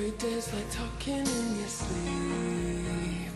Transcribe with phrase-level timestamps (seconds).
[0.00, 3.32] Every day's like talking in your sleep.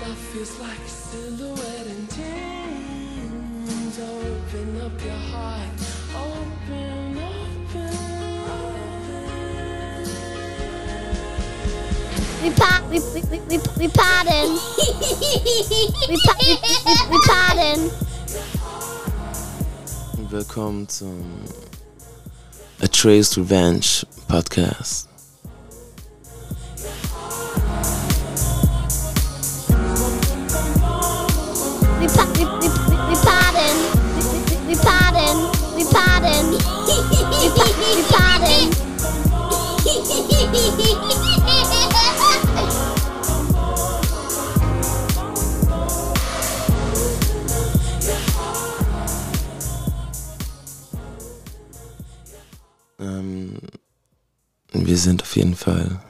[0.00, 3.98] Love feels like a silhouette in dreams.
[4.00, 5.70] Open up your heart,
[6.16, 7.94] open, open,
[8.50, 10.02] open.
[12.42, 14.58] We pa- we we we we, we pardon.
[16.10, 17.78] we, pa- we, we, we pardon.
[20.32, 21.44] Willkommen zum
[22.80, 25.11] A Trace Revenge Podcast.
[54.92, 56.02] Wir sind auf jeden Fall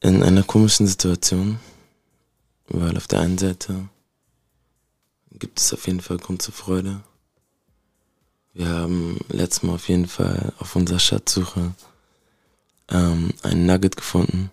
[0.00, 1.60] in einer komischen Situation,
[2.70, 3.88] weil auf der einen Seite
[5.32, 7.02] gibt es auf jeden Fall Grund zur Freude.
[8.52, 11.74] Wir haben letztes Mal auf jeden Fall auf unserer Schatzsuche
[12.88, 14.50] ähm, einen Nugget gefunden.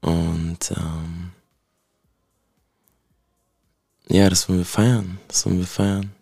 [0.00, 1.32] Und ähm,
[4.08, 5.18] ja, das wollen wir feiern.
[5.28, 6.12] Das wollen wir feiern.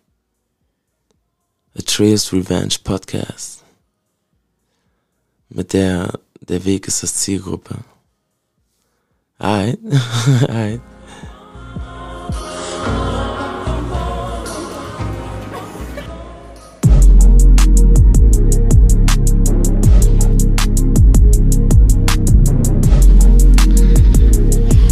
[1.77, 3.63] Atreus Revenge Podcast.
[5.49, 7.83] Mit der, der Weg ist das Zielgruppe.
[9.41, 9.77] Alright,
[10.49, 10.81] alright.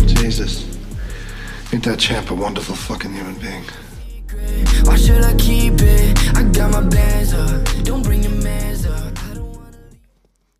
[0.07, 0.65] Jesus.
[1.73, 3.63] Ain't that champ a wonderful fucking human being?
[4.85, 6.37] Why should I keep it?
[6.37, 7.65] I got my bands up.
[7.83, 9.13] Don't bring your mans up.
[9.35, 9.77] Wanna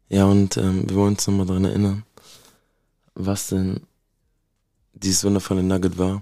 [0.10, 2.04] Ja, und ähm, wir wollen uns nochmal daran erinnern,
[3.26, 3.82] was denn
[4.94, 6.22] dieses wundervolle Nugget war.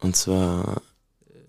[0.00, 0.82] Und zwar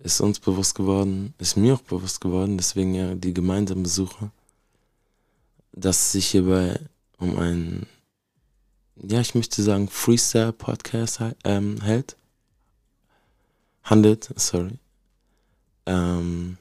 [0.03, 4.30] ist uns bewusst geworden, ist mir auch bewusst geworden, deswegen ja die gemeinsame Suche,
[5.72, 6.80] dass es sich hierbei
[7.18, 7.88] um einen,
[8.96, 12.16] ja, ich möchte sagen, Freestyle-Podcast ähm, hält.
[13.84, 14.78] Handelt, sorry.
[15.85, 16.58] Ähm,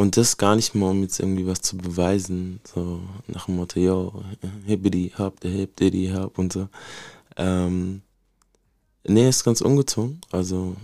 [0.00, 3.78] und das gar nicht mal, um jetzt irgendwie was zu beweisen, so nach dem Motto,
[3.78, 4.24] yo,
[4.64, 6.68] hibbidi, hop, der hip, diddy, hop und so.
[7.36, 8.00] Ähm,
[9.04, 10.22] nee, ist ganz ungezogen.
[10.32, 10.74] Also,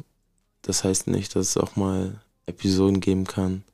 [0.60, 3.64] das heißt nicht, dass es auch mal Episoden geben kann,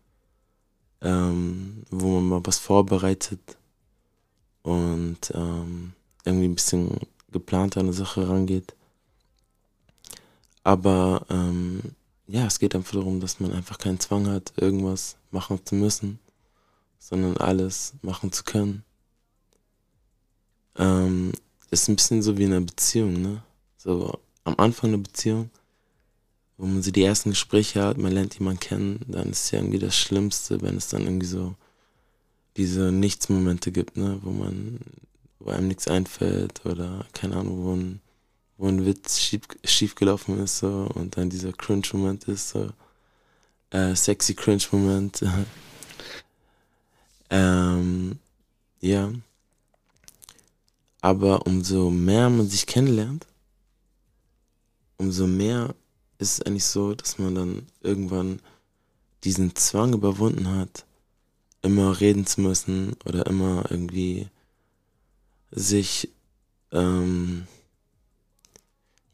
[1.01, 3.41] ähm, wo man mal was vorbereitet
[4.63, 5.93] und ähm,
[6.25, 7.01] irgendwie ein bisschen
[7.33, 8.77] geplant an eine Sache rangeht.
[10.63, 11.81] Aber ähm,
[12.27, 16.19] ja, es geht einfach darum, dass man einfach keinen Zwang hat, irgendwas machen zu müssen,
[16.99, 18.85] sondern alles machen zu können.
[20.77, 21.33] Ähm,
[21.71, 23.43] ist ein bisschen so wie in einer Beziehung, ne?
[23.77, 25.51] So am Anfang einer Beziehung,
[26.57, 29.79] wo man so die ersten Gespräche hat, man lernt jemanden kennen, dann ist ja irgendwie
[29.79, 31.55] das Schlimmste, wenn es dann irgendwie so
[32.57, 34.19] diese Nichtsmomente gibt, ne?
[34.23, 34.81] Wo man,
[35.39, 38.01] wo einem nichts einfällt oder keine Ahnung, wo ein
[38.57, 42.71] wo ein Witz schief, schief gelaufen ist so und dann dieser Cringe-Moment ist so
[43.71, 45.25] äh, sexy Cringe-Moment.
[47.31, 48.19] ähm,
[48.81, 49.11] ja.
[51.01, 53.27] Aber umso mehr man sich kennenlernt,
[54.99, 55.75] umso mehr
[56.19, 58.41] ist es eigentlich so, dass man dann irgendwann
[59.25, 60.85] diesen Zwang überwunden hat,
[61.63, 64.29] immer reden zu müssen oder immer irgendwie
[65.51, 66.09] sich
[66.71, 67.49] ähm,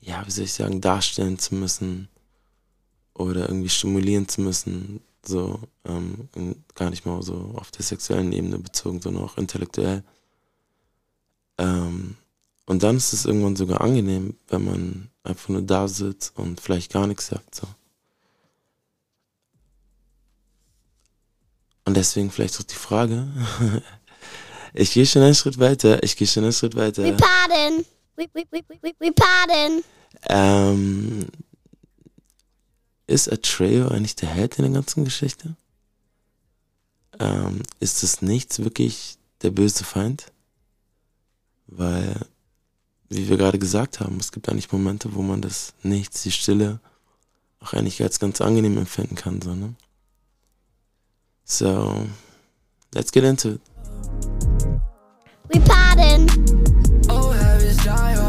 [0.01, 2.09] ja, wie soll ich sagen, darstellen zu müssen
[3.15, 6.29] oder irgendwie stimulieren zu müssen, so ähm,
[6.75, 10.03] gar nicht mal so auf der sexuellen Ebene bezogen, sondern auch intellektuell.
[11.59, 12.17] Ähm,
[12.67, 16.93] und dann ist es irgendwann sogar angenehm, wenn man einfach nur da sitzt und vielleicht
[16.93, 17.55] gar nichts sagt.
[17.55, 17.67] So.
[21.85, 23.29] Und deswegen vielleicht auch die Frage.
[24.75, 26.03] ich gehe schon einen Schritt weiter.
[26.03, 27.03] Ich gehe schon einen Schritt weiter.
[27.03, 27.85] We pardon.
[28.19, 29.85] We, we, we, we, we, pardon.
[30.29, 31.29] Ähm,
[33.07, 35.55] ist Atreyo eigentlich der Held in der ganzen Geschichte?
[37.21, 40.33] Ähm, ist es nichts wirklich der böse Feind?
[41.69, 42.17] Weil,
[43.09, 46.81] wie wir gerade gesagt haben, es gibt eigentlich Momente, wo man das Nichts, die Stille,
[47.61, 49.77] auch eigentlich als ganz angenehm empfinden kann, so, ne?
[51.45, 52.05] So,
[52.95, 53.61] let's get into it.
[55.51, 56.68] We pardon.
[57.91, 58.28] Oh, habits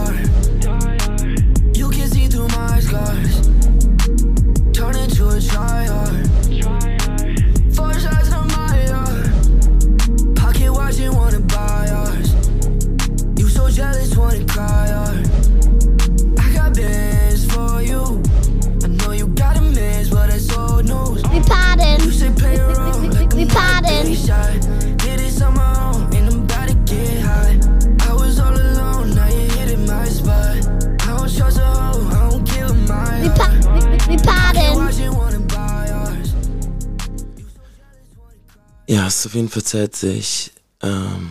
[39.30, 41.30] auf jeden Fall Zeit, sich ähm,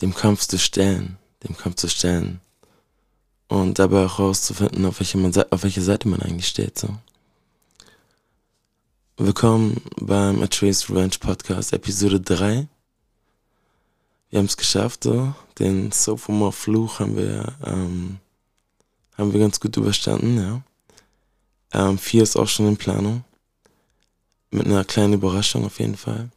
[0.00, 2.40] dem Kampf zu stellen, dem Kampf zu stellen
[3.48, 6.78] und dabei auch herauszufinden, auf welcher, auf welcher Seite man eigentlich steht.
[6.78, 6.88] So.
[9.18, 12.66] Willkommen beim Atreus Revenge Podcast, Episode 3.
[14.30, 15.34] Wir haben es geschafft, so.
[15.58, 18.16] Den Sophomore Fluch haben wir, ähm,
[19.18, 20.62] haben wir ganz gut überstanden, ja.
[21.70, 23.24] Ähm, vier ist auch schon in Planung.
[24.50, 26.30] Mit einer kleinen Überraschung auf jeden Fall.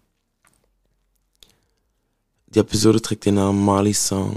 [2.53, 4.35] Die Episode trägt den Namen Marley Song.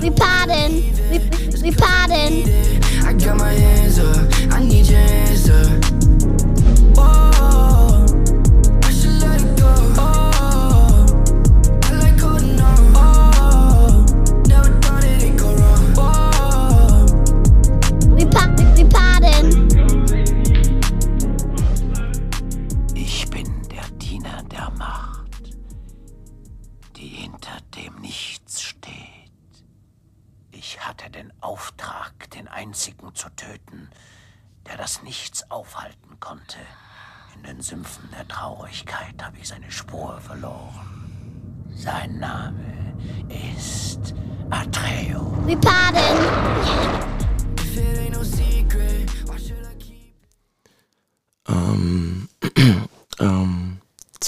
[0.00, 1.20] We pardon, we,
[1.60, 2.44] we, pardon.
[3.04, 5.91] I got my hands up, I need your hands up.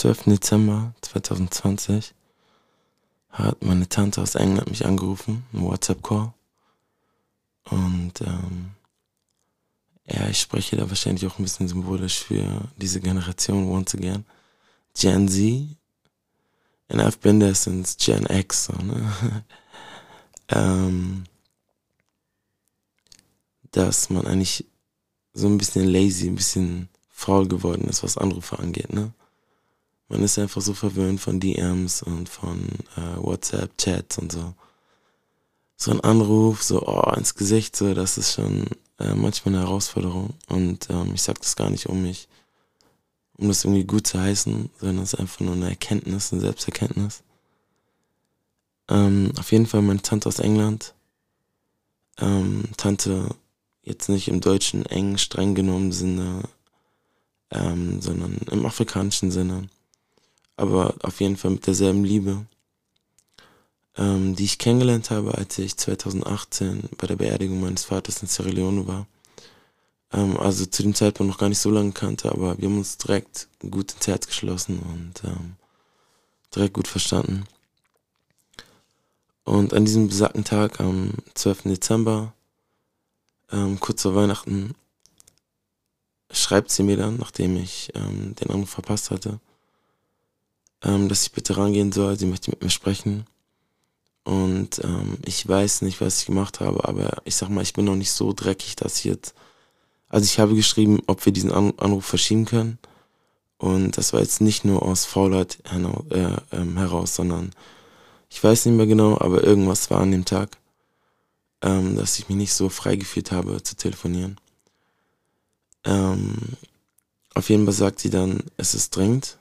[0.05, 0.25] 12.
[0.25, 2.13] Dezember 2020
[3.31, 6.35] hat meine Tante aus England mich angerufen, ein WhatsApp-Call.
[7.71, 8.73] Und ähm,
[10.05, 14.27] ja, ich spreche da wahrscheinlich auch ein bisschen symbolisch für diese Generation once again.
[14.95, 15.75] Gen Z.
[16.89, 18.67] And I've been there since Gen X.
[18.67, 19.45] So, ne?
[20.51, 21.25] ähm,
[23.71, 24.67] dass man eigentlich
[25.33, 29.15] so ein bisschen lazy, ein bisschen faul geworden ist, was Anrufe angeht, ne?
[30.09, 34.55] Man ist einfach so verwöhnt von DMs und von äh, WhatsApp-Chats und so.
[35.77, 38.67] So ein Anruf, so oh, ins Gesicht, so, das ist schon
[38.99, 40.35] äh, manchmal eine Herausforderung.
[40.49, 42.29] Und ähm, ich sag das gar nicht, um mich,
[43.37, 47.23] um das irgendwie gut zu heißen, sondern es ist einfach nur eine Erkenntnis, eine Selbsterkenntnis.
[48.89, 50.95] Ähm, auf jeden Fall meine Tante aus England.
[52.19, 53.35] Ähm, Tante
[53.83, 56.43] jetzt nicht im deutschen eng, streng genommen Sinne,
[57.51, 59.69] ähm, sondern im afrikanischen Sinne.
[60.57, 62.47] Aber auf jeden Fall mit derselben Liebe,
[63.97, 68.51] ähm, die ich kennengelernt habe, als ich 2018 bei der Beerdigung meines Vaters in Sierra
[68.51, 69.07] Leone war.
[70.13, 72.99] Ähm, also zu dem Zeitpunkt noch gar nicht so lange kannte, aber wir haben uns
[72.99, 75.57] direkt gut ins Herz geschlossen und ähm,
[76.55, 77.45] direkt gut verstanden.
[79.45, 81.65] Und an diesem besagten Tag, am 12.
[81.65, 82.33] Dezember,
[83.53, 84.75] ähm, kurz vor Weihnachten,
[86.31, 89.41] schreibt sie mir dann, nachdem ich ähm, den Anruf verpasst hatte,
[90.85, 92.19] ähm, dass ich bitte rangehen soll.
[92.19, 93.27] Sie möchte mit mir sprechen.
[94.25, 97.85] Und ähm, ich weiß nicht, was ich gemacht habe, aber ich sag mal, ich bin
[97.85, 99.35] noch nicht so dreckig, dass ich jetzt.
[100.09, 102.79] Also ich habe geschrieben, ob wir diesen An Anruf verschieben können.
[103.59, 107.51] Und das war jetzt nicht nur aus Faulheit heraus, äh, ähm, heraus, sondern
[108.31, 110.59] ich weiß nicht mehr genau, aber irgendwas war an dem Tag,
[111.63, 114.39] ähm, dass ich mich nicht so frei gefühlt habe zu telefonieren.
[115.85, 116.35] Ähm,
[117.35, 119.39] auf jeden Fall sagt sie dann, es ist dringend.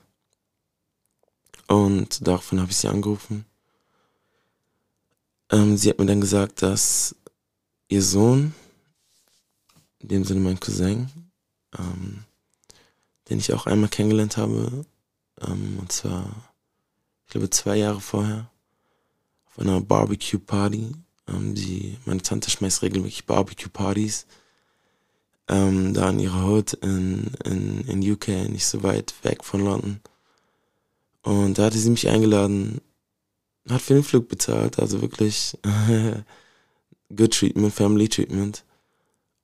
[1.66, 3.44] Und daraufhin habe ich sie angerufen.
[5.50, 7.14] Ähm, sie hat mir dann gesagt, dass
[7.88, 8.54] ihr Sohn,
[10.00, 11.08] in dem Sinne mein Cousin,
[11.78, 12.24] ähm,
[13.28, 14.84] den ich auch einmal kennengelernt habe,
[15.40, 16.28] ähm, und zwar,
[17.26, 18.50] ich glaube, zwei Jahre vorher,
[19.46, 20.92] auf einer Barbecue-Party.
[21.28, 24.26] Ähm, die, meine Tante schmeißt regelmäßig Barbecue-Partys
[25.48, 30.00] ähm, da in ihrer Hood in, in, in UK, nicht so weit weg von London.
[31.24, 32.82] Und da hatte sie mich eingeladen,
[33.68, 35.58] hat für den Flug bezahlt, also wirklich
[37.16, 38.62] good treatment, family treatment.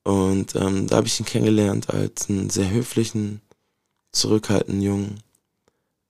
[0.05, 3.41] Und ähm, da habe ich ihn kennengelernt als einen sehr höflichen,
[4.13, 5.23] zurückhaltenden Jungen.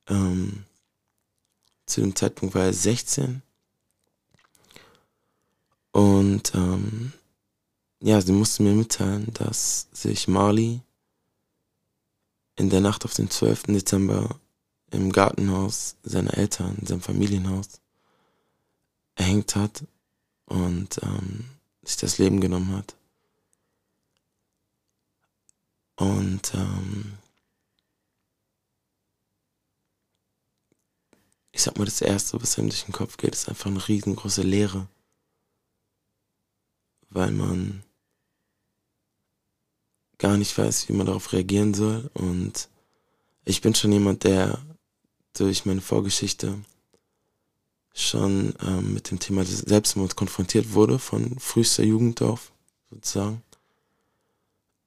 [0.09, 0.65] Ähm,
[1.87, 3.41] zu dem Zeitpunkt war er 16.
[5.93, 7.13] Und ähm,
[8.01, 10.81] ja, sie musste mir mitteilen, dass sich Marley
[12.57, 13.65] in der Nacht auf den 12.
[13.65, 14.41] Dezember
[14.91, 17.81] im Gartenhaus seiner Eltern, in seinem Familienhaus,
[19.15, 19.85] erhängt hat
[20.47, 21.45] und ähm,
[21.83, 22.97] sich das Leben genommen hat.
[25.97, 27.19] Und ähm,
[31.53, 34.43] ich sag mal, das Erste, was einem durch den Kopf geht, ist einfach eine riesengroße
[34.43, 34.89] Leere.
[37.11, 37.83] Weil man
[40.17, 42.11] gar nicht weiß, wie man darauf reagieren soll.
[42.15, 42.69] Und
[43.45, 44.59] ich bin schon jemand, der
[45.35, 46.59] durch meine Vorgeschichte
[47.93, 52.53] schon ähm, mit dem Thema des Selbstmords konfrontiert wurde, von frühester Jugend auf,
[52.91, 53.43] sozusagen.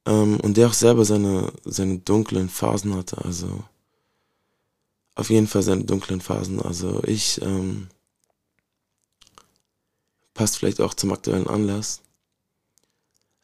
[0.06, 3.64] Ähm, und der auch selber seine, seine dunklen Phasen hatte, also
[5.16, 6.62] auf jeden Fall seine dunklen Phasen.
[6.62, 7.88] Also ich, ähm,
[10.34, 12.02] passt vielleicht auch zum aktuellen Anlass.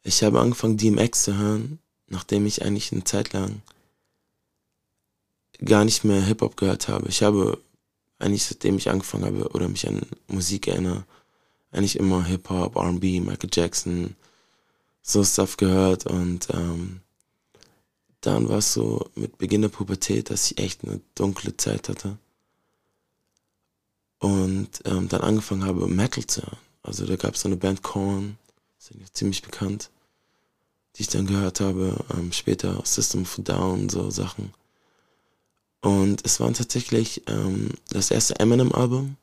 [0.03, 3.61] Ich habe angefangen, DMX zu hören, nachdem ich eigentlich eine Zeit lang
[5.63, 7.09] gar nicht mehr Hip-Hop gehört habe.
[7.09, 7.57] Ich habe
[8.19, 11.05] eigentlich seitdem ich angefangen habe oder mich an Musik erinnere,
[11.71, 14.15] eigentlich immer Hip-Hop, RB, Michael Jackson,
[15.01, 17.01] so Stuff gehört und ähm,
[18.21, 22.17] dann war es so mit Beginn der Pubertät, dass ich echt eine dunkle Zeit hatte
[24.19, 26.57] und ähm, dann angefangen habe, Metal zu hören.
[26.83, 28.37] Also da gab es so eine Band Korn,
[28.77, 29.89] sind ja ziemlich bekannt,
[30.95, 34.53] die ich dann gehört habe, ähm, später System of Down, so Sachen.
[35.81, 39.15] Und es waren tatsächlich ähm, das erste Eminem-Album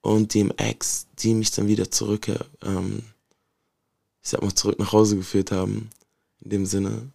[0.00, 2.28] und DMX, die mich dann wieder zurück,
[2.62, 3.02] ähm,
[4.22, 5.90] ich sag mal, zurück nach Hause geführt haben,
[6.40, 7.10] in dem Sinne,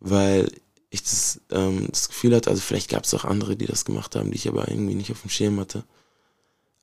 [0.00, 0.50] weil
[0.90, 4.16] ich das, ähm, das Gefühl hatte, also vielleicht gab es auch andere, die das gemacht
[4.16, 5.84] haben, die ich aber irgendwie nicht auf dem Schirm hatte,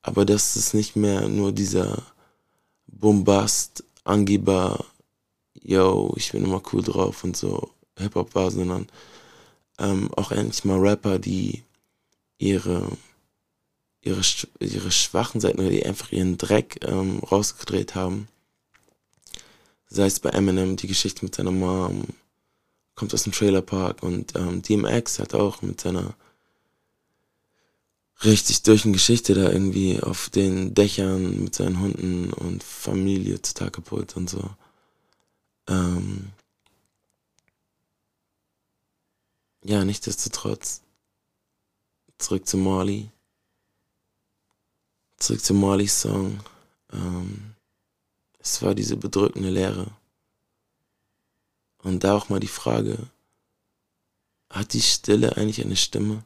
[0.01, 2.03] aber dass es nicht mehr nur dieser
[2.87, 4.83] Bombast, Angeber,
[5.61, 8.87] yo, ich bin immer cool drauf und so Hip-Hop war, sondern
[9.81, 11.63] ähm, auch endlich mal Rapper, die
[12.37, 12.87] ihre,
[14.01, 14.21] ihre,
[14.59, 18.27] ihre schwachen Seiten oder die einfach ihren Dreck ähm, rausgedreht haben.
[19.87, 22.05] Sei es bei Eminem die Geschichte mit seiner Mom,
[22.95, 26.15] kommt aus dem Trailerpark und ähm, DMX hat auch mit seiner
[28.23, 33.73] richtig durch eine Geschichte da irgendwie auf den Dächern mit seinen Hunden und Familie Tag
[33.73, 34.49] gepult und so.
[35.67, 36.27] Ähm,
[39.63, 40.81] ja, nichtsdestotrotz,
[42.17, 43.09] zurück zu Marley.
[45.17, 46.39] Zurück zu Marleys Song.
[46.91, 47.55] Ähm,
[48.39, 49.87] es war diese bedrückende Leere.
[51.79, 52.97] Und da auch mal die Frage,
[54.49, 56.23] hat die Stille eigentlich eine Stimme?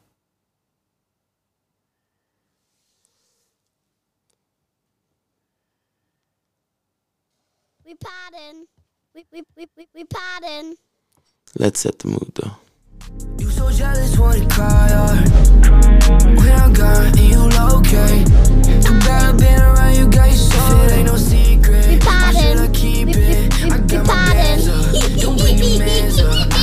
[7.83, 8.67] We pardon.
[9.13, 10.75] We, we, we, we pardon.
[11.53, 12.64] Let's set the mood though.
[13.39, 14.89] You so jealous, wanna cry.
[16.36, 18.27] When I'm gone and you locate.
[18.84, 22.03] Too bad I've been around you, you so it ain't no secret.
[22.05, 23.53] Why should I keep it?
[23.72, 25.22] I got my bands up.
[25.22, 25.79] Don't bring your
[26.19, 26.54] up.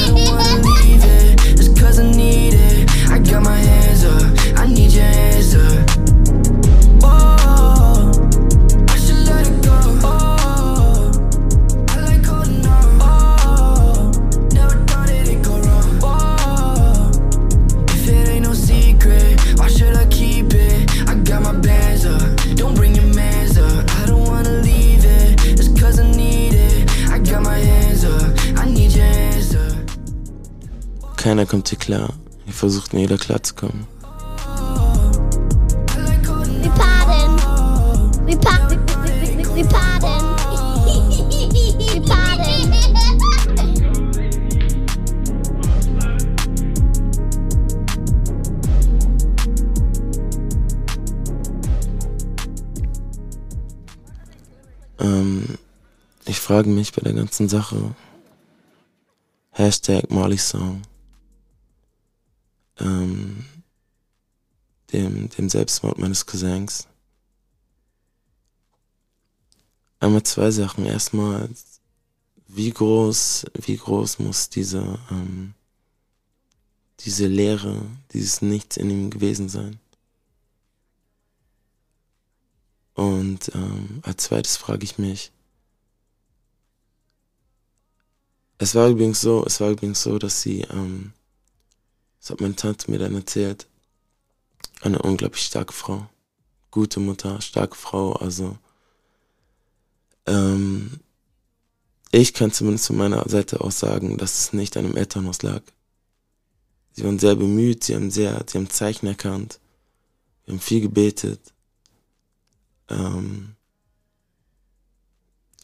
[31.22, 32.14] Keiner kommt hier klar.
[32.44, 33.86] Hier versucht mir jeder klarzukommen.
[34.02, 38.26] I like holding We pardon.
[38.26, 40.20] We pa- we, we, we, we, we pardon.
[41.86, 42.32] we pardon.
[54.98, 55.44] Ähm,
[56.26, 57.94] ich frage mich bei der ganzen Sache.
[59.52, 60.82] Hashtag Marley Song.
[62.82, 63.46] Ähm,
[64.92, 66.86] dem, dem Selbstmord meines Cousins.
[70.00, 70.84] Einmal zwei Sachen.
[70.84, 71.48] Erstmal,
[72.48, 75.54] wie groß, wie groß muss diese, ähm,
[77.00, 77.80] diese Leere,
[78.12, 79.78] dieses Nichts in ihm gewesen sein?
[82.94, 85.32] Und ähm, als zweites frage ich mich,
[88.58, 91.12] es war übrigens so, es war übrigens so, dass sie, ähm,
[92.22, 93.66] das hat meine Tante mir dann erzählt,
[94.80, 96.08] eine unglaublich starke Frau,
[96.70, 98.56] gute Mutter, starke Frau, also
[100.26, 101.00] ähm,
[102.12, 105.62] ich kann zumindest von meiner Seite aus sagen, dass es nicht an dem Elternhaus lag.
[106.92, 109.58] Sie waren sehr bemüht, sie haben sehr, sie haben Zeichen erkannt,
[110.44, 111.40] wir haben viel gebetet.
[112.88, 113.56] Ähm,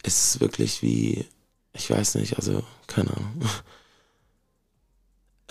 [0.02, 1.24] es ist wirklich wie,
[1.72, 3.42] ich weiß nicht, also keine Ahnung.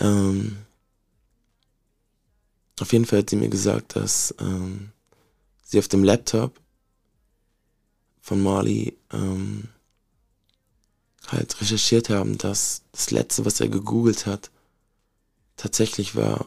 [0.00, 0.67] ähm,
[2.82, 4.92] auf jeden Fall hat sie mir gesagt, dass ähm,
[5.64, 6.60] sie auf dem Laptop
[8.20, 9.68] von Marley ähm,
[11.26, 14.50] halt recherchiert haben, dass das letzte, was er gegoogelt hat,
[15.56, 16.46] tatsächlich war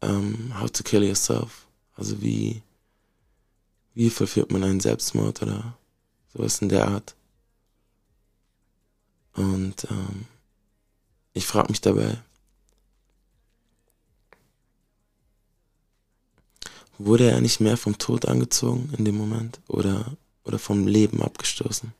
[0.00, 1.66] ähm, How to Kill Yourself.
[1.94, 2.62] Also wie,
[3.94, 5.76] wie verführt man einen Selbstmord oder
[6.32, 7.14] sowas in der Art.
[9.34, 10.26] Und ähm,
[11.32, 12.18] ich frage mich dabei,
[16.98, 20.12] wurde er nicht mehr vom Tod angezogen in dem Moment oder,
[20.44, 21.92] oder vom Leben abgestoßen?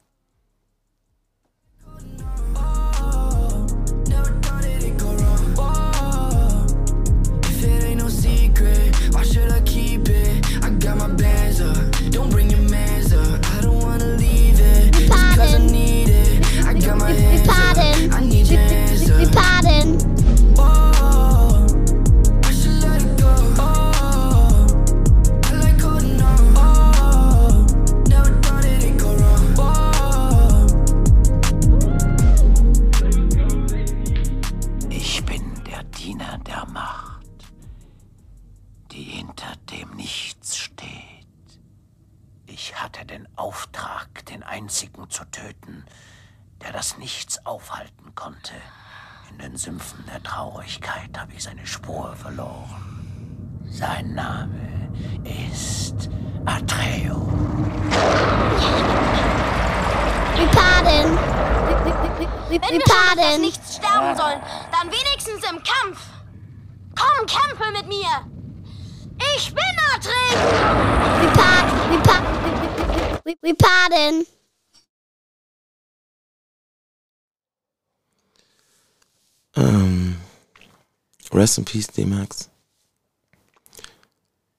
[81.53, 82.49] Rest in Peace, D-Max.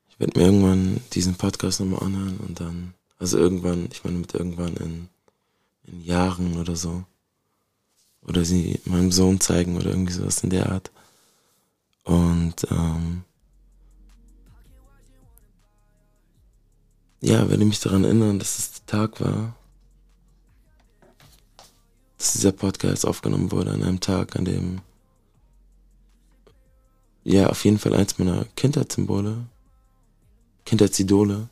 [0.09, 4.35] Ich werde mir irgendwann diesen Podcast nochmal anhören und dann, also irgendwann, ich meine mit
[4.35, 5.09] irgendwann in,
[5.87, 7.03] in Jahren oder so.
[8.21, 10.91] Oder sie meinem Sohn zeigen oder irgendwie sowas in der Art.
[12.03, 13.23] Und ähm,
[17.21, 19.55] ja, werde mich daran erinnern, dass es der Tag war,
[22.19, 24.81] dass dieser Podcast aufgenommen wurde an einem Tag, an dem
[27.23, 29.45] ja, auf jeden Fall eins meiner Kindheitssymbole,
[30.65, 31.49] Kindheitsidole.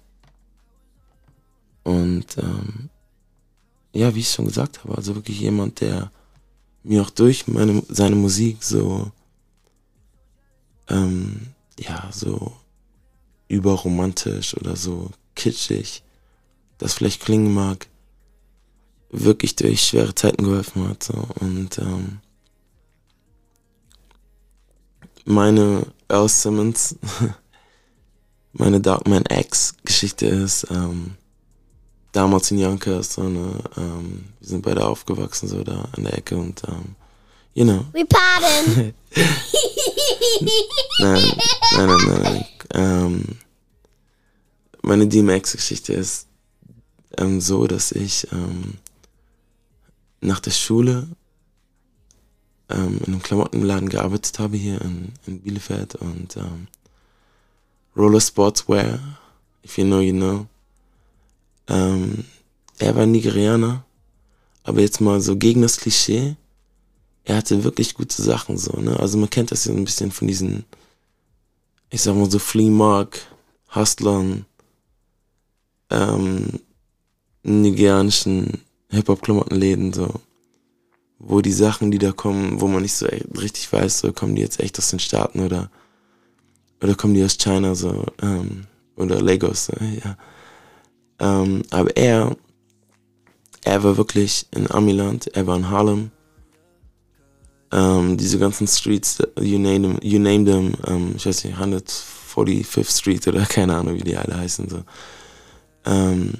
[1.83, 2.89] Und ähm,
[3.93, 6.11] ja, wie ich schon gesagt habe, also wirklich jemand, der
[6.83, 9.11] mir auch durch meine, seine Musik so,
[10.89, 11.47] ähm,
[11.79, 12.53] ja, so
[13.47, 16.03] überromantisch oder so kitschig,
[16.77, 17.87] das vielleicht klingen mag,
[19.09, 21.03] wirklich durch schwere Zeiten geholfen hat.
[21.03, 21.27] So.
[21.39, 22.19] Und ähm,
[25.31, 26.95] meine Al Simmons,
[28.53, 31.15] meine Darkman Ex-Geschichte ist, ähm,
[32.11, 36.35] damals in Yonkers, so eine, ähm, wir sind beide aufgewachsen, so da an der Ecke
[36.37, 36.95] und, ähm,
[37.53, 37.85] you know.
[37.93, 38.93] We pardon.
[40.99, 41.33] nein,
[41.77, 42.45] nein, nein, nein, nein.
[42.73, 43.23] Ähm,
[44.81, 46.27] meine DMX-Geschichte ist
[47.17, 48.77] ähm, so, dass ich ähm,
[50.19, 51.07] nach der Schule
[52.73, 56.67] ähm, in einem Klamottenladen gearbeitet habe hier in, in Bielefeld und ähm,
[57.95, 58.99] Roller Sportswear,
[59.63, 60.45] if you know, you know.
[61.67, 62.25] Ähm,
[62.79, 63.83] er war Nigerianer,
[64.63, 66.35] aber jetzt mal so gegen das Klischee,
[67.23, 68.99] er hatte wirklich gute Sachen so, ne?
[68.99, 70.65] Also man kennt das ja ein bisschen von diesen,
[71.89, 73.19] ich sag mal so Flea Mark,
[73.75, 74.45] Hustlern,
[75.89, 76.59] ähm,
[77.43, 80.21] nigerianischen Hip-Hop-Klamottenläden so
[81.23, 84.41] wo die Sachen, die da kommen, wo man nicht so richtig weiß, so kommen die
[84.41, 85.69] jetzt echt aus den Staaten oder
[86.81, 90.17] oder kommen die aus China so ähm, oder Lagos, so, ja.
[91.19, 92.35] Ähm, aber er,
[93.63, 96.11] er war wirklich in Amiland, er war in Harlem.
[97.71, 102.97] Ähm, diese ganzen Streets, you name them, you name them ähm, ich weiß nicht, 145th
[102.97, 104.83] Street oder keine Ahnung, wie die alle heißen so.
[105.85, 106.33] Ähm,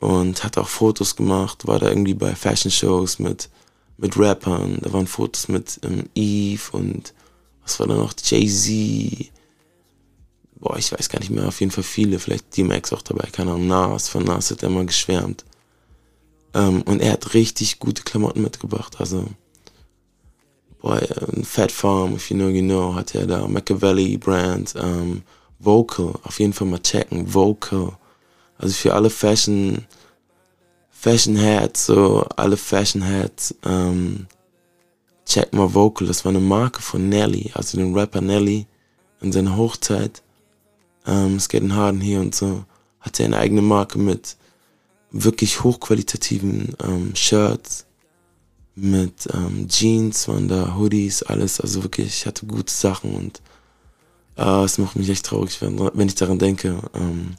[0.00, 3.48] und hat auch Fotos gemacht, war da irgendwie bei Fashion Shows mit
[3.98, 4.78] mit Rappern.
[4.80, 7.12] Da waren Fotos mit ähm, Eve und
[7.62, 8.14] was war da noch?
[8.24, 9.30] Jay-Z.
[10.54, 11.46] Boah, ich weiß gar nicht mehr.
[11.46, 12.18] Auf jeden Fall viele.
[12.18, 13.28] Vielleicht D-Max auch dabei.
[13.30, 13.66] Keine Ahnung.
[13.66, 14.08] Nas.
[14.08, 15.44] Von Nas hat er immer geschwärmt.
[16.54, 18.96] Ähm, und er hat richtig gute Klamotten mitgebracht.
[18.98, 19.26] Also,
[20.80, 23.46] boah, ähm, Fat Farm, if you know, you know, hat er da.
[23.46, 24.74] Machiavelli Brand.
[24.76, 25.22] Ähm,
[25.58, 26.14] Vocal.
[26.22, 27.32] Auf jeden Fall mal checken.
[27.34, 27.96] Vocal.
[28.56, 29.86] Also für alle Fashion
[31.00, 34.26] Fashion Heads, so alle Fashion Heads, ähm,
[35.24, 38.66] check mal Vocal, das war eine Marke von Nelly, also den Rapper Nelly
[39.20, 40.22] in seiner Hochzeit,
[41.06, 42.64] ähm, Skaten Harden hier und so,
[43.00, 44.36] hatte eine eigene Marke mit
[45.10, 47.86] wirklich hochqualitativen ähm, Shirts,
[48.74, 53.40] mit ähm, Jeans waren da, Hoodies, alles, also wirklich, ich hatte gute Sachen und
[54.38, 57.34] Ah, es macht mich echt traurig, wenn, wenn ich daran denke, ähm,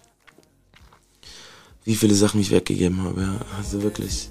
[1.89, 3.19] wie viele Sachen ich weggegeben habe.
[3.19, 3.35] Ja.
[3.57, 4.29] Also wirklich.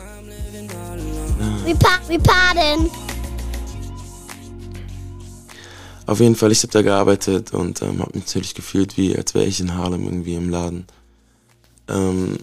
[1.65, 2.89] We, pa we pardon.
[6.07, 9.35] Auf jeden Fall, ich habe da gearbeitet und ähm, habe mich natürlich gefühlt, wie als
[9.35, 10.87] wäre ich in Harlem irgendwie im Laden.
[11.89, 12.39] Ähm,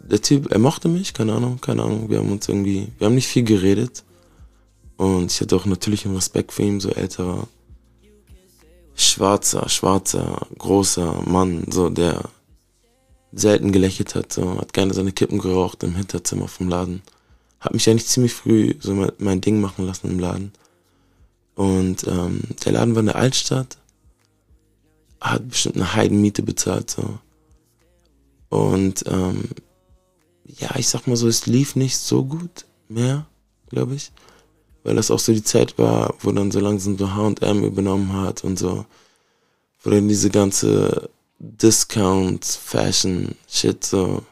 [0.00, 2.10] der Typ, er mochte mich, keine Ahnung, keine Ahnung.
[2.10, 4.04] Wir haben uns irgendwie, wir haben nicht viel geredet.
[4.98, 7.48] Und ich hatte auch natürlich einen Respekt für ihn, so älterer,
[8.94, 12.20] schwarzer, schwarzer, großer Mann, so der
[13.32, 17.02] selten gelächelt hat, so hat gerne seine Kippen geraucht im Hinterzimmer vom Laden.
[17.60, 20.52] Hat mich eigentlich ziemlich früh so mein, mein Ding machen lassen im Laden.
[21.54, 23.78] Und ähm, der Laden war in der Altstadt,
[25.20, 27.18] hat bestimmt eine Heidenmiete bezahlt so.
[28.48, 29.50] Und ähm,
[30.44, 33.26] ja, ich sag mal so, es lief nicht so gut mehr,
[33.68, 34.12] glaube ich.
[34.84, 38.44] Weil das auch so die Zeit war, wo dann so langsam so HM übernommen hat
[38.44, 38.86] und so.
[39.82, 44.24] Wo dann diese ganze Discount, Fashion, Shit so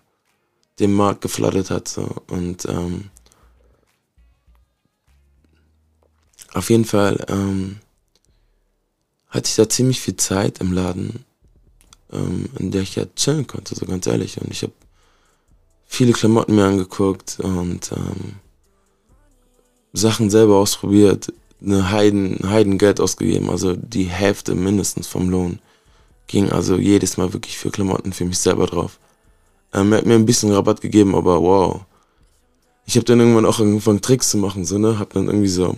[0.79, 1.89] den Markt geflattert hat.
[1.89, 2.17] So.
[2.29, 3.11] Und ähm,
[6.53, 7.79] auf jeden Fall ähm,
[9.29, 11.25] hatte ich da ziemlich viel Zeit im Laden,
[12.13, 14.41] ähm, in der ich ja chillen konnte, so ganz ehrlich.
[14.41, 14.73] Und ich habe
[15.87, 18.37] viele Klamotten mir angeguckt und ähm,
[19.93, 25.59] Sachen selber ausprobiert, eine Heiden, Heiden Geld ausgegeben, also die Hälfte mindestens vom Lohn
[26.27, 28.99] ging also jedes Mal wirklich für Klamotten für mich selber drauf.
[29.73, 31.81] Ähm, er hat mir ein bisschen Rabatt gegeben, aber wow.
[32.87, 35.77] Ich habe dann irgendwann auch angefangen Tricks zu machen, so ne, hab dann irgendwie so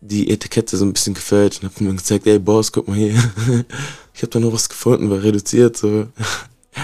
[0.00, 3.14] die Etikette so ein bisschen gefällt und hab mir gezeigt, ey Boss, guck mal hier.
[4.14, 6.06] ich habe da noch was gefunden, war reduziert so.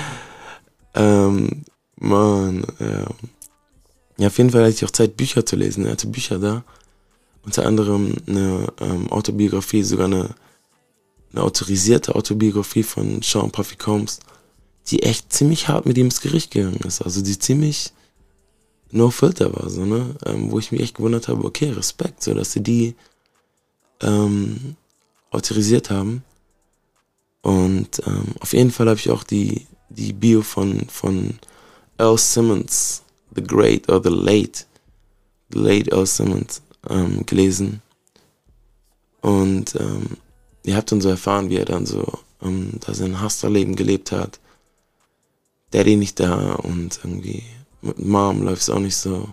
[0.95, 1.65] ähm,
[1.97, 3.07] Mann, ja.
[4.17, 5.87] Ja, auf jeden Fall hatte ich auch Zeit, Bücher zu lesen.
[5.87, 6.63] Er hatte Bücher da.
[7.43, 10.35] Unter anderem eine ähm, Autobiografie, sogar eine,
[11.33, 14.21] eine autorisierte Autobiografie von Sean Puffy Combs,
[14.89, 17.03] die echt ziemlich hart mit ihm ins Gericht gegangen ist.
[17.03, 17.93] Also die ziemlich
[18.91, 20.17] no filter war, so, ne?
[20.27, 22.97] Ähm, wo ich mich echt gewundert habe, okay, Respekt, so dass sie die
[24.01, 24.77] ähm,
[25.31, 26.25] autorisiert haben.
[27.43, 31.39] Und ähm, auf jeden Fall habe ich auch die, die Bio von, von
[31.99, 33.03] Earl Simmons,
[33.35, 34.65] The Great or The Late,
[35.53, 37.83] The Late Earl Simmons, ähm, gelesen.
[39.21, 40.17] Und ähm,
[40.65, 42.07] ihr habt dann so erfahren, wie er dann so
[42.43, 44.41] ähm, da sein Hustler-Leben gelebt hat.
[45.73, 47.45] Daddy nicht da und irgendwie
[47.83, 49.29] mit Mom läuft es auch nicht so.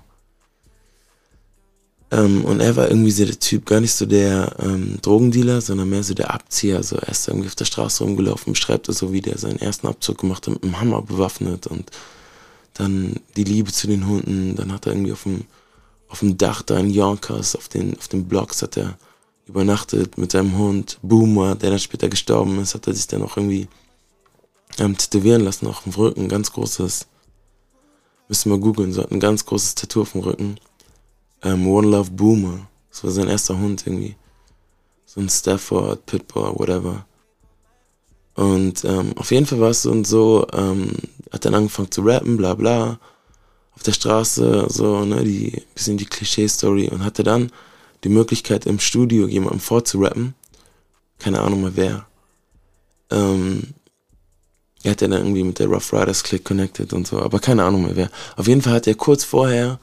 [2.09, 5.89] Ähm, und er war irgendwie so der Typ, gar nicht so der ähm, Drogendealer, sondern
[5.89, 6.81] mehr so der Abzieher.
[6.83, 9.87] So er ist irgendwie auf der Straße rumgelaufen, beschreibt es so, wie der seinen ersten
[9.87, 11.91] Abzug gemacht hat, mit einem Hammer bewaffnet und
[12.75, 14.55] dann die Liebe zu den Hunden.
[14.55, 15.45] Dann hat er irgendwie auf dem,
[16.07, 18.97] auf dem Dach da in Yonkers, auf den, auf den Blocks hat er
[19.47, 23.37] übernachtet mit seinem Hund Boomer, der dann später gestorben ist, hat er sich dann auch
[23.37, 23.67] irgendwie
[24.77, 27.07] ähm, tätowieren lassen, auch dem Rücken, ganz großes,
[28.29, 30.57] ihr mal googeln, so hat ein ganz großes Tattoo auf dem Rücken
[31.43, 32.67] ähm, One Love Boomer.
[32.89, 34.15] Das war sein erster Hund irgendwie.
[35.05, 37.05] So ein Stafford, Pitbull, whatever.
[38.35, 40.91] Und ähm, auf jeden Fall war es so und so, ähm,
[41.31, 42.99] hat dann angefangen zu rappen, bla bla,
[43.75, 47.51] auf der Straße, so, ne, die, bisschen die Klischee-Story und hatte dann
[48.03, 50.35] die Möglichkeit im Studio jemandem vorzurappen.
[51.19, 52.07] Keine Ahnung mehr wer.
[53.09, 53.73] Ähm,
[54.83, 57.85] er hat dann irgendwie mit der Rough Riders Click connected und so, aber keine Ahnung
[57.85, 58.11] mehr wer.
[58.35, 59.79] Auf jeden Fall hat er kurz vorher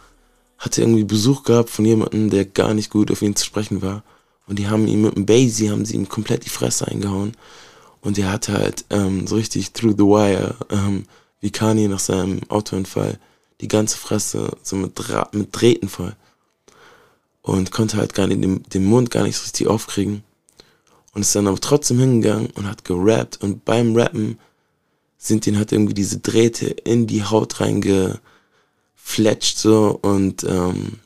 [0.58, 4.02] hatte irgendwie Besuch gehabt von jemandem, der gar nicht gut auf ihn zu sprechen war.
[4.46, 7.32] Und die haben ihm mit dem Basie, haben sie ihm komplett die Fresse eingehauen.
[8.00, 11.04] Und er hatte halt ähm, so richtig through the wire, ähm,
[11.40, 13.18] wie Kanye nach seinem Autounfall,
[13.60, 16.14] die ganze Fresse so mit, Dra mit Drähten voll.
[17.44, 20.24] Und konnte halt gar nicht den, den Mund gar nicht so richtig aufkriegen.
[21.12, 23.40] Und ist dann aber trotzdem hingegangen und hat gerappt.
[23.40, 24.38] Und beim Rappen
[25.16, 28.20] sind ihn halt irgendwie diese Drähte in die Haut reinge
[29.04, 30.98] fletscht so und ähm,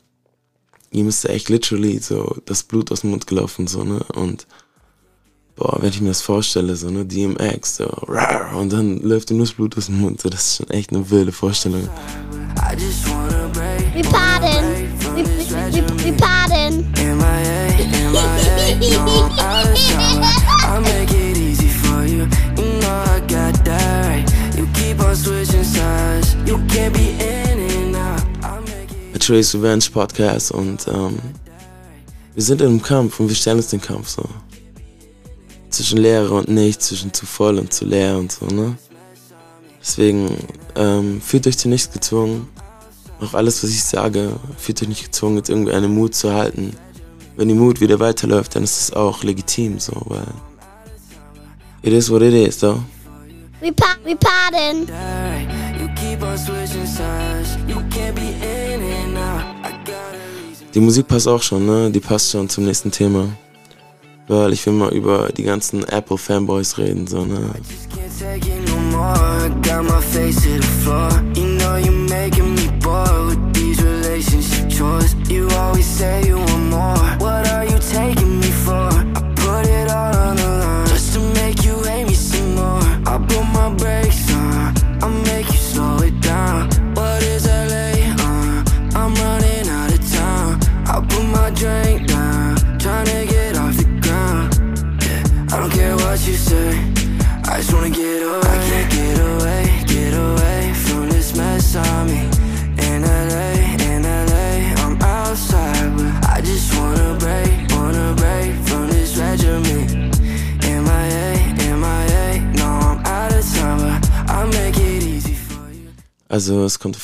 [0.91, 3.99] ihm ist echt literally so das Blut aus dem Mund gelaufen, so, ne?
[4.15, 4.47] Und
[5.55, 9.37] boah, wenn ich mir das vorstelle, so, ne, DMX, so, rar, und dann läuft ihm
[9.37, 11.89] nur das Blut aus dem Mund, so, das ist schon echt eine wilde Vorstellung.
[13.93, 14.88] We pardon.
[15.71, 16.85] We, we, we, we pardon.
[20.63, 22.27] I'll make it easy for you.
[22.57, 24.57] You know I got that right.
[24.57, 26.35] You keep on switching sides.
[26.47, 28.21] You can't be in and out.
[28.43, 29.15] I'll make it.
[29.15, 31.19] A Trace Revenge Podcast und ähm,
[32.33, 34.23] wir sind in einem Kampf und wir stellen uns den Kampf so.
[35.69, 38.75] Zwischen Lehre und nicht, zwischen zu voll und zu leer und so, ne?
[39.79, 40.35] Deswegen
[40.75, 42.49] ähm, fühlt euch zu nichts gezwungen.
[43.21, 46.73] Auch alles, was ich sage, fühlt euch nicht gezwungen, jetzt irgendwie einen Mut zu halten.
[47.35, 50.27] Wenn die Mut wieder weiterläuft, dann ist es auch legitim so, weil
[51.81, 52.79] It is what it is, though.
[53.61, 54.87] We pa we pardon.
[60.73, 61.89] Die Musik passt auch schon, ne?
[61.89, 63.27] Die passt schon zum nächsten Thema.
[64.29, 67.51] Weil ich will mal über die ganzen Apple-Fanboys reden, so, ne?
[75.29, 76.95] You always say you want more.
[77.19, 78.38] What are you taking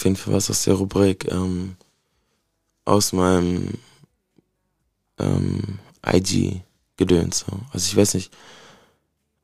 [0.06, 1.76] jeden Fall was aus der Rubrik ähm,
[2.86, 3.74] aus meinem
[5.20, 7.40] ähm, IG-Gedöns.
[7.40, 7.60] So.
[7.72, 8.32] Also ich weiß nicht,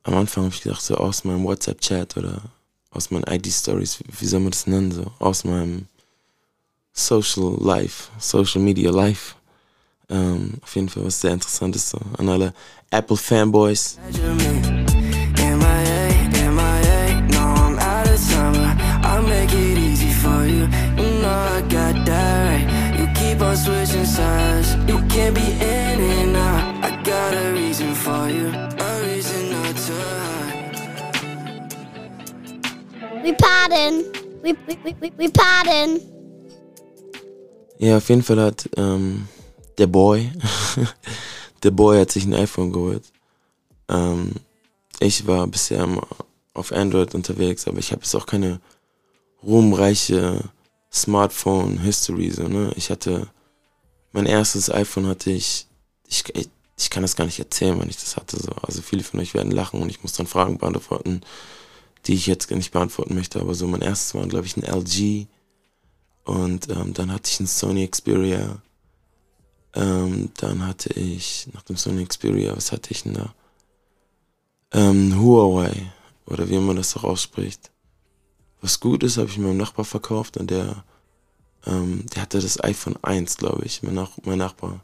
[0.04, 2.42] am Anfang habe ich gedacht, so aus meinem WhatsApp-Chat oder
[2.90, 5.86] aus meinen IG-Stories, wie, soll man das nennen, so aus meinem
[6.92, 9.34] Social Life, Social Media Life.
[10.08, 12.52] Ähm, auf jeden Fall was sehr interessantes so an alle
[12.90, 13.98] Apple-Fanboys.
[22.04, 22.66] That right.
[22.98, 24.76] You keep on switching sides.
[24.88, 26.84] You can't be in and out.
[26.84, 30.82] I got a reason for you, a reason not to hide.
[33.22, 34.12] We pardon.
[34.42, 36.00] We we we we, we pardon.
[37.78, 39.26] Ja, auf jeden Fall hat ähm,
[39.78, 40.30] der Boy,
[41.62, 43.02] der Boy hat sich ein iPhone geholt.
[43.88, 44.32] Ähm,
[45.00, 46.06] ich war bisher immer
[46.54, 48.60] auf Android unterwegs, aber ich habe jetzt auch keine
[49.42, 50.44] ruhmreiche
[50.92, 52.30] Smartphone-History.
[52.30, 52.72] So, ne?
[52.76, 53.28] Ich hatte,
[54.12, 55.66] mein erstes iPhone hatte ich,
[56.06, 58.36] ich, ich, ich kann das gar nicht erzählen, wann ich das hatte.
[58.40, 58.52] So.
[58.62, 61.22] Also viele von euch werden lachen und ich muss dann Fragen beantworten,
[62.06, 63.40] die ich jetzt gar nicht beantworten möchte.
[63.40, 65.26] Aber so mein erstes war, glaube ich, ein LG.
[66.24, 68.62] Und ähm, dann hatte ich einen Sony Xperia.
[69.74, 73.34] Ähm, dann hatte ich, nach dem Sony Xperia, was hatte ich denn da?
[74.72, 75.92] Ähm, Huawei,
[76.26, 77.71] oder wie man das auch ausspricht.
[78.62, 80.84] Was gut ist, habe ich meinem Nachbar verkauft und der,
[81.66, 84.80] ähm, der hatte das iPhone 1, glaube ich, mein, Nach mein Nachbar.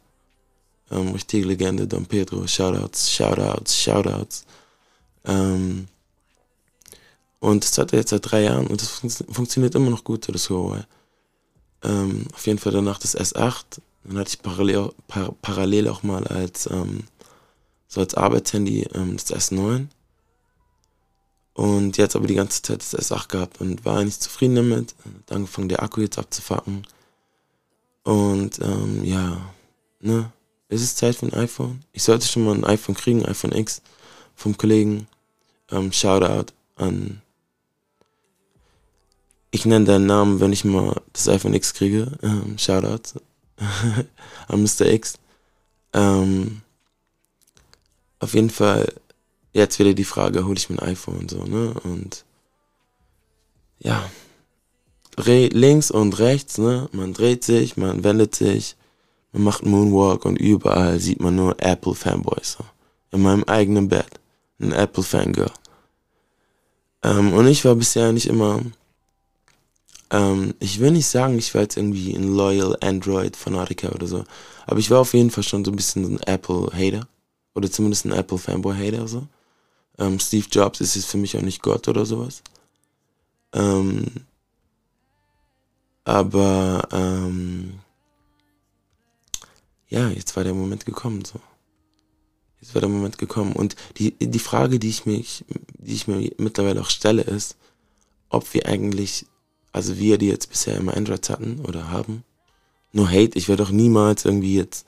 [0.90, 4.44] Ähm, richtige Legende, Don Pedro, Shoutouts, Shoutouts, Shoutouts.
[5.24, 5.86] Ähm,
[7.40, 10.28] und das hat er jetzt seit drei Jahren und das fun funktioniert immer noch gut,
[10.32, 10.84] das Huawei.
[11.84, 13.80] Ähm, auf jeden Fall danach das S8.
[14.04, 17.04] Dann hatte ich parallel, par parallel auch mal als, ähm,
[17.86, 19.86] so als Arbeitshandy ähm, das S9.
[21.58, 24.94] Und jetzt aber die ganze Zeit das S8 gehabt und war eigentlich zufrieden damit.
[25.04, 26.86] Hat angefangen, der Akku jetzt abzufacken.
[28.04, 29.40] Und ähm, ja,
[30.00, 30.30] ne,
[30.68, 31.80] es ist Zeit für ein iPhone.
[31.92, 33.82] Ich sollte schon mal ein iPhone kriegen, iPhone X
[34.36, 35.08] vom Kollegen.
[35.72, 37.22] Ähm, Shoutout an
[39.50, 42.12] ich nenne deinen Namen, wenn ich mal das iPhone X kriege.
[42.22, 43.18] Ähm, Shoutout
[44.48, 44.86] an Mr.
[44.86, 45.18] X.
[45.92, 46.60] Ähm,
[48.20, 48.92] auf jeden Fall,
[49.52, 51.74] jetzt wieder die Frage, hole ich mir ein iPhone und so, ne?
[51.84, 52.24] Und
[53.80, 54.08] ja,
[55.16, 56.88] Re links und rechts, ne?
[56.92, 58.76] Man dreht sich, man wendet sich,
[59.32, 62.52] man macht Moonwalk und überall sieht man nur Apple-Fanboys.
[62.58, 62.64] So.
[63.10, 64.20] In meinem eigenen Bett.
[64.60, 65.50] Ein Apple-Fangirl.
[67.02, 68.60] Ähm, und ich war bisher nicht immer
[70.10, 74.24] ähm, ich will nicht sagen, ich war jetzt irgendwie ein loyal Android-Fanatiker oder so.
[74.66, 77.06] Aber ich war auf jeden Fall schon so ein bisschen ein Apple-Hater.
[77.54, 79.26] Oder zumindest ein Apple-Fanboy-Hater so.
[79.98, 82.42] Ähm, Steve Jobs ist jetzt für mich auch nicht Gott oder sowas.
[83.52, 84.06] Ähm,
[86.04, 87.80] aber ähm,
[89.88, 91.40] ja, jetzt war der Moment gekommen so.
[92.60, 93.52] Jetzt war der Moment gekommen.
[93.52, 95.44] Und die, die Frage, die ich, mich,
[95.78, 97.56] die ich mir mittlerweile auch stelle, ist,
[98.30, 99.26] ob wir eigentlich
[99.72, 102.24] also wir, die jetzt bisher immer Androids hatten oder haben,
[102.92, 103.38] nur Hate.
[103.38, 104.86] Ich werde auch niemals irgendwie jetzt,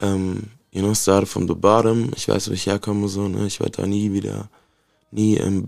[0.00, 2.10] ähm, you know, start from the bottom.
[2.16, 3.46] Ich weiß, wo ich herkomme, so, ne?
[3.46, 4.48] Ich werde da nie wieder,
[5.10, 5.66] nie ähm,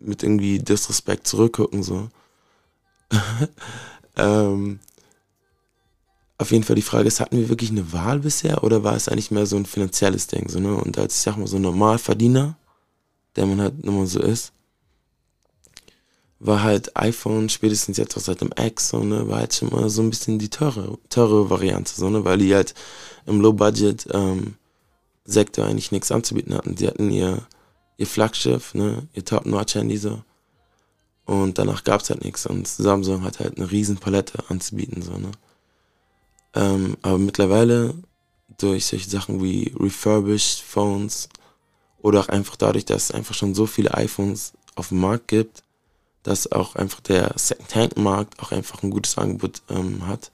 [0.00, 2.08] mit irgendwie Disrespect zurückgucken, so.
[4.16, 4.80] ähm,
[6.38, 9.08] auf jeden Fall die Frage ist, hatten wir wirklich eine Wahl bisher oder war es
[9.08, 10.74] eigentlich mehr so ein finanzielles Ding, so, ne?
[10.74, 12.56] Und als, ich sag mal, so ein Normalverdiener,
[13.36, 14.52] der man halt nun mal so ist,
[16.40, 19.88] war halt iPhone spätestens jetzt auch seit dem X, so, ne, war halt schon mal
[19.90, 22.74] so ein bisschen die teure, teure Variante, so, ne, weil die halt
[23.26, 24.56] im Low-Budget, ähm,
[25.24, 26.74] Sektor eigentlich nichts anzubieten hatten.
[26.74, 27.42] Die hatten ihr,
[27.96, 30.22] ihr Flaggschiff, ne, ihr Top-Notch-Handy so.
[31.24, 32.46] Und danach gab's halt nichts.
[32.46, 35.30] Und Samsung hat halt eine riesen Palette anzubieten, so, ne.
[36.54, 37.94] Ähm, aber mittlerweile
[38.58, 41.28] durch solche Sachen wie refurbished Phones
[42.02, 45.62] oder auch einfach dadurch, dass es einfach schon so viele iPhones auf dem Markt gibt,
[46.22, 50.30] dass auch einfach der Second-Hand-Markt auch einfach ein gutes Angebot ähm, hat,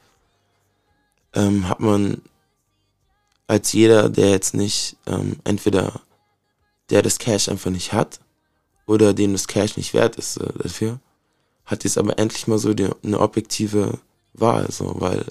[1.34, 2.22] ähm, hat man
[3.46, 6.00] als jeder, der jetzt nicht ähm, entweder
[6.90, 8.20] der das Cash einfach nicht hat
[8.86, 11.00] oder dem das Cash nicht wert ist äh, dafür,
[11.64, 13.98] hat jetzt aber endlich mal so die, eine objektive
[14.34, 15.24] Wahl, so, weil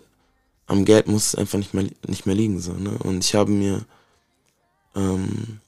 [0.68, 2.98] am Geld muss es einfach nicht mehr, nicht mehr liegen, so, ne?
[3.00, 3.86] Und ich habe mir,
[4.96, 5.60] ähm,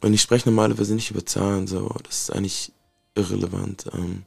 [0.00, 2.72] und ich spreche normalerweise nicht über Zahlen, so, das ist eigentlich
[3.14, 3.86] irrelevant.
[3.92, 4.24] Ähm,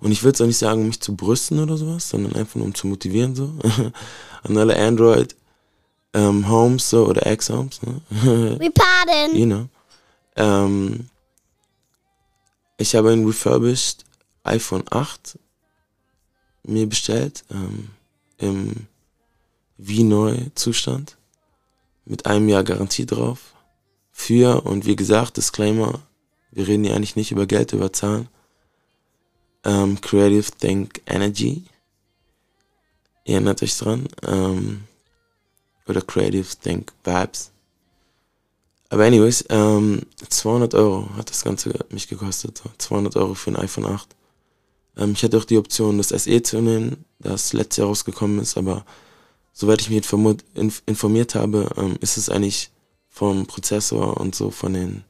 [0.00, 2.56] und ich würde es auch nicht sagen, um mich zu brüsten oder sowas, sondern einfach
[2.56, 3.52] nur um zu motivieren, so.
[4.42, 5.36] An alle Android
[6.14, 8.00] ähm, Homes, so, oder Ex-Homes, ne?
[8.58, 9.36] We pardon.
[9.36, 9.68] you know.
[10.36, 11.10] Ähm,
[12.78, 14.04] ich habe ein refurbished
[14.44, 15.38] iPhone 8
[16.62, 17.90] mir bestellt, ähm,
[18.38, 18.86] im
[19.76, 21.16] wie neu Zustand,
[22.04, 23.54] mit einem Jahr Garantie drauf.
[24.12, 26.00] Für, und wie gesagt, Disclaimer,
[26.52, 28.28] wir reden hier eigentlich nicht über Geld, über Zahlen.
[29.64, 31.64] Ähm, Creative Think Energy.
[33.24, 34.08] Ihr erinnert euch dran.
[34.26, 34.84] Ähm,
[35.86, 37.50] oder Creative Think Vibes.
[38.88, 42.58] Aber anyways, ähm, 200 Euro hat das Ganze mich gekostet.
[42.58, 42.70] So.
[42.78, 44.08] 200 Euro für ein iPhone 8.
[44.96, 48.56] Ähm, ich hatte auch die Option, das SE zu nehmen, das letztes Jahr rausgekommen ist,
[48.56, 48.84] aber
[49.52, 50.44] soweit ich mich informiert,
[50.86, 52.70] informiert habe, ähm, ist es eigentlich
[53.08, 55.04] vom Prozessor und so von den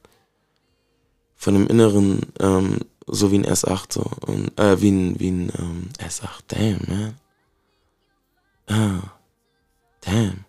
[1.41, 5.51] von dem Inneren ähm, so wie ein S8 so und äh, wie ein wie ein
[5.57, 7.15] ähm, S8 damn man.
[8.67, 9.11] Ah.
[10.01, 10.45] Damn.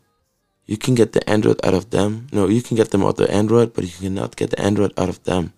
[0.66, 2.26] You can get the Android out of them.
[2.30, 4.92] No you can get them out of the Android but you cannot get the Android
[4.98, 5.54] out of them.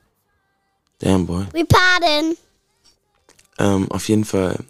[1.00, 1.46] Damn boy.
[1.52, 2.36] We pardon.
[3.58, 4.64] ähm, auf jeden Fall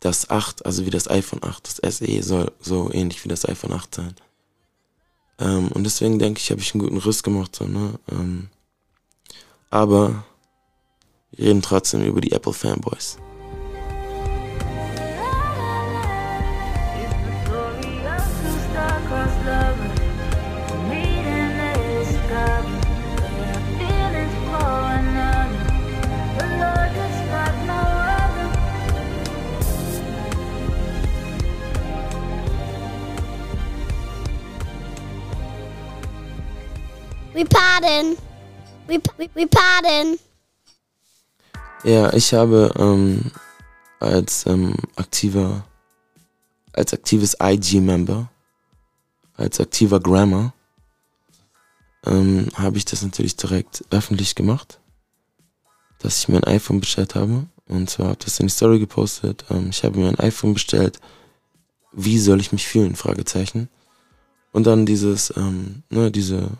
[0.00, 3.72] das 8 also wie das iPhone 8 das SE soll so ähnlich wie das iPhone
[3.72, 4.16] 8 sein.
[5.38, 8.00] Ähm, und deswegen denke ich habe ich einen guten Riss gemacht so ne?
[8.10, 8.48] Ähm,
[9.72, 10.22] aber
[11.32, 13.18] wir reden trotzdem über die Apple Fanboys.
[37.82, 38.16] Pardon.
[38.92, 40.18] We pardon.
[41.84, 43.30] Ja, ich habe ähm,
[43.98, 45.64] als ähm, aktiver,
[46.74, 48.28] als aktives IG-Member,
[49.36, 50.52] als aktiver Grammar,
[52.04, 54.78] ähm, habe ich das natürlich direkt öffentlich gemacht,
[56.00, 57.46] dass ich mir ein iPhone bestellt habe.
[57.68, 59.46] Und zwar habe ich das in die Story gepostet.
[59.50, 61.00] Ähm, ich habe mir ein iPhone bestellt.
[61.92, 62.94] Wie soll ich mich fühlen?
[62.94, 63.70] Fragezeichen.
[64.52, 66.50] Und dann dieses, ähm, ne, diese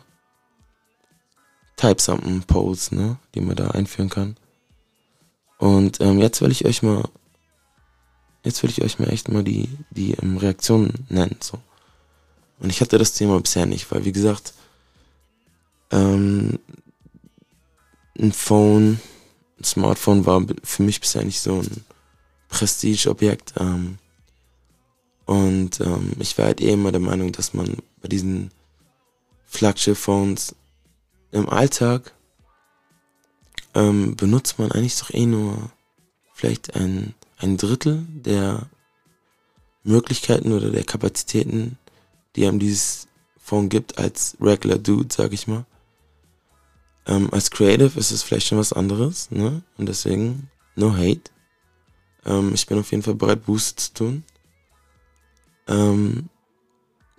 [1.83, 4.37] Type Something Pose, ne, die man da einführen kann.
[5.57, 7.03] Und ähm, jetzt will ich euch mal,
[8.45, 11.59] jetzt will ich euch mal echt mal die, die ähm, Reaktionen nennen, so.
[12.59, 14.53] Und ich hatte das Thema bisher nicht, weil wie gesagt,
[15.91, 16.57] ähm,
[18.17, 19.01] ein Phone,
[19.59, 21.83] ein Smartphone war für mich bisher nicht so ein
[22.47, 23.55] Prestigeobjekt.
[23.57, 23.97] Ähm,
[25.25, 28.51] und ähm, ich war halt eh immer der Meinung, dass man bei diesen
[29.47, 30.55] Flagship-Phones
[31.33, 32.13] im Alltag
[33.73, 35.71] ähm, benutzt man eigentlich doch eh nur
[36.33, 38.67] vielleicht ein, ein Drittel der
[39.83, 41.77] Möglichkeiten oder der Kapazitäten,
[42.35, 43.07] die einem dieses
[43.37, 45.65] Phone gibt, als regular Dude, sag ich mal.
[47.05, 49.63] Ähm, als Creative ist es vielleicht schon was anderes, ne?
[49.77, 51.31] Und deswegen, no hate.
[52.25, 54.23] Ähm, ich bin auf jeden Fall bereit, Boost zu tun.
[55.67, 56.29] Ähm,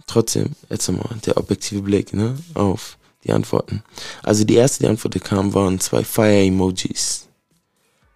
[0.07, 2.39] trotzdem, jetzt nochmal der objektive Blick, ne?
[2.55, 3.83] Auf die Antworten.
[4.23, 7.27] Also die erste, die Antwort, die kam, waren zwei Fire-Emojis.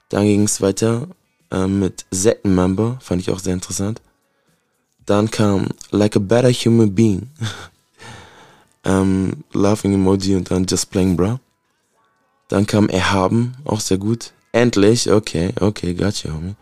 [0.09, 1.09] Dann ging es weiter
[1.51, 4.01] äh, mit Sektenmember, fand ich auch sehr interessant.
[5.05, 7.31] Dann kam Like a Better Human Being.
[8.85, 11.41] ähm, Laughing Emoji und dann Just Playing Bra.
[12.49, 14.33] Dann kam Erhaben, auch sehr gut.
[14.53, 16.55] Endlich, okay, okay, gotcha, homie.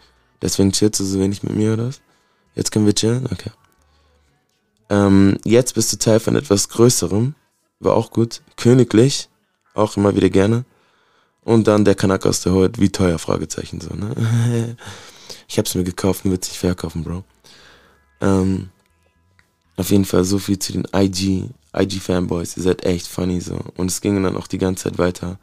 [0.43, 2.01] Deswegen chillst du so wenig mit mir, oder was?
[2.55, 3.27] Jetzt können wir chillen?
[3.27, 3.51] Okay.
[4.91, 7.35] Ähm, jetzt bist du Teil von etwas Größerem
[7.81, 8.43] war auch gut.
[8.57, 9.29] Königlich,
[9.75, 10.65] auch immer wieder gerne.
[11.43, 14.77] Und dann der Kanaka aus der Hood, wie teuer, Fragezeichen, so, ne?
[15.49, 17.23] ich hab's mir gekauft und will's nicht verkaufen, Bro.
[18.21, 18.71] Ähm,
[19.77, 23.61] auf jeden Fall so viel zu den IG, IG-Fanboys, ihr seid echt funny so.
[23.77, 25.39] Und es ging dann auch die ganze Zeit weiter.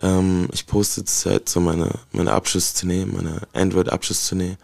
[0.00, 4.56] Ähm, ich poste zurzeit so meine, meine Abschlusstournee, meine Android-Abschlusstournee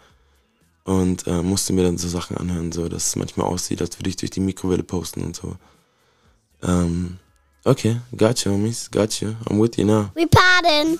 [0.83, 4.09] und äh, musste mir dann so Sachen anhören, so dass es manchmal aussieht, als würde
[4.09, 5.55] ich durch die Mikrowelle posten und so.
[6.63, 7.17] Ähm,
[7.65, 9.35] okay, got you, homies, got you.
[9.49, 10.11] I'm with you now.
[10.15, 10.99] We pardon.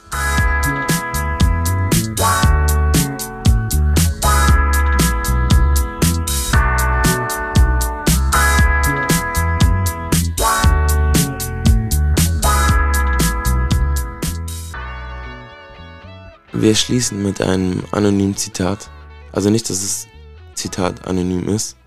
[16.54, 18.90] Wir schließen mit einem anonymen Zitat.
[19.32, 20.08] Also nicht, dass das
[20.54, 21.78] Zitat anonym ist.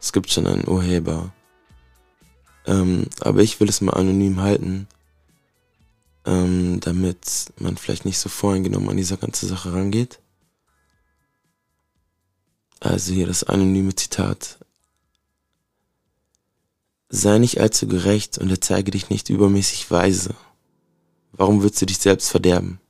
[0.00, 1.32] Es gibt schon einen Urheber.
[2.66, 4.88] Ähm, aber ich will es mal anonym halten,
[6.24, 10.20] ähm, damit man vielleicht nicht so voreingenommen an diese ganze Sache rangeht.
[12.80, 14.58] Also hier das anonyme Zitat.
[17.08, 20.34] Sei nicht allzu gerecht und erzeige dich nicht übermäßig weise.
[21.32, 22.80] Warum würdest du dich selbst verderben?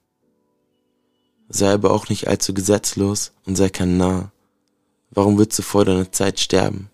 [1.49, 4.33] Sei aber auch nicht allzu gesetzlos und sei kein Narr.
[5.11, 6.91] Warum würdest du vor deiner Zeit sterben?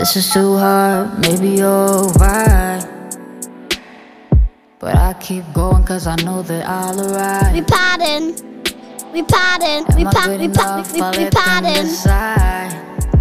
[0.00, 2.82] This is too hard, maybe you're right.
[4.78, 7.52] But I keep going cause I know that I'll arrive.
[7.52, 8.32] We pardon.
[9.12, 9.84] We pardon.
[9.94, 10.40] We pardon.
[10.40, 10.92] We pardon.
[10.94, 11.86] We, we let them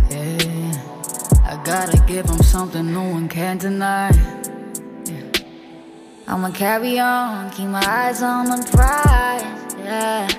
[0.10, 0.72] Yeah.
[1.44, 4.12] I gotta give them something no one can deny.
[5.04, 6.30] Yeah.
[6.30, 9.76] I'ma carry on, keep my eyes on the prize.
[9.84, 10.30] Yeah.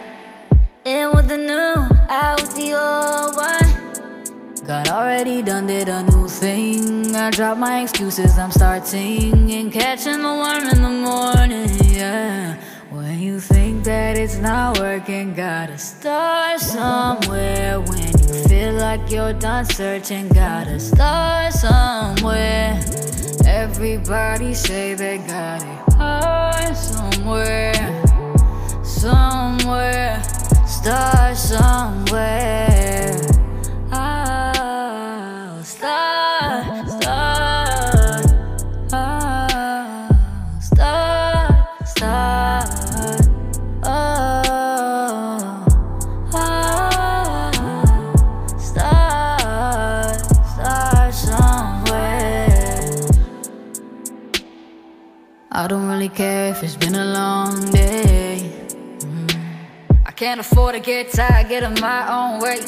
[0.86, 3.59] In with the new, out with the old one.
[4.70, 7.16] God already done did a new thing.
[7.16, 11.92] I drop my excuses, I'm starting and catching the worm in the morning.
[11.92, 12.54] Yeah.
[12.88, 17.80] When you think that it's not working, gotta start somewhere.
[17.80, 22.80] When you feel like you're done searching, gotta start somewhere.
[23.44, 27.74] Everybody say they got it hard somewhere,
[28.84, 30.22] somewhere.
[30.64, 33.09] Start somewhere.
[56.02, 58.50] I care if it's been a long day.
[59.00, 59.36] Mm.
[60.06, 62.60] I can't afford to get tired, get in my own way.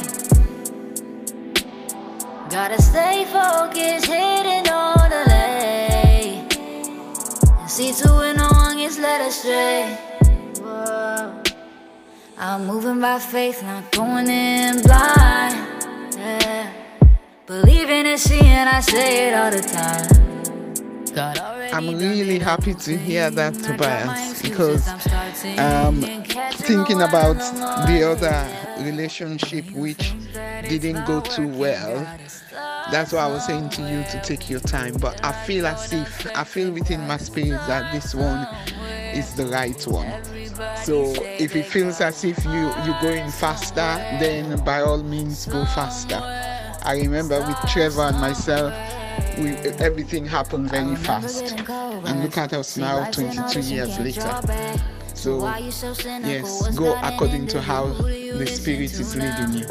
[2.50, 6.46] Gotta stay focused, hitting on the lane.
[7.58, 9.96] And see to it, no one gets led astray.
[10.60, 11.42] Whoa.
[12.36, 15.56] I'm moving by faith, not going in blind.
[16.18, 16.70] Yeah.
[17.46, 21.14] Believing and seeing, I say it all the time.
[21.14, 24.88] God already I'm really happy to hear that, I drop my Tobias, because
[25.58, 27.38] I'm um, thinking about
[27.86, 30.14] the other relationship which
[30.68, 32.06] didn't go too well,
[32.90, 34.94] that's why I was saying to you to take your time.
[34.94, 38.46] But I feel as if I feel within my spirit that this one
[39.14, 40.24] is the right one.
[40.84, 43.74] So if it feels as if you you're going faster,
[44.20, 46.20] then by all means go faster.
[46.84, 48.74] I remember with Trevor and myself,
[49.38, 49.50] we
[49.80, 51.52] everything happened very fast.
[51.68, 54.40] And look at us now, 22 years later.
[55.14, 59.66] So yes, go according to how the spirit is leading you.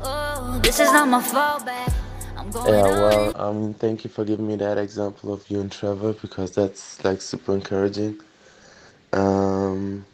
[0.00, 1.92] Oh, This is not my fallback.
[2.54, 6.12] Yeah, well, I mean, thank you for giving me that example of you and Trevor
[6.14, 8.20] because that's like super encouraging.
[9.12, 10.04] Um,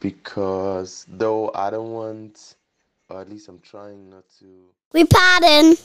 [0.00, 2.56] because though I don't want,
[3.08, 4.46] or at least I'm trying not to.
[4.92, 5.76] We pardon.